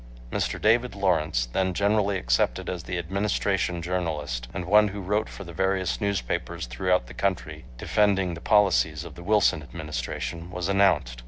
Mr. 0.31 0.59
David 0.59 0.95
Lawrence, 0.95 1.45
then 1.45 1.75
generally 1.75 2.17
accepted 2.17 2.67
as 2.71 2.81
the 2.85 2.97
Administration 2.97 3.83
journalist, 3.83 4.47
and 4.51 4.65
one 4.65 4.87
who 4.87 4.99
wrote 4.99 5.29
for 5.29 5.43
the 5.43 5.53
various 5.53 6.01
newspapers 6.01 6.65
throughout 6.65 7.05
the 7.05 7.13
country 7.13 7.65
defending 7.77 8.33
the 8.33 8.41
policies 8.41 9.03
of 9.05 9.13
the 9.13 9.21
Wilson 9.21 9.61
Administration, 9.61 10.49
was 10.49 10.67
announced. 10.67 11.19